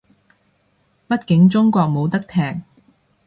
[1.09, 2.63] 畢竟中國冇得踢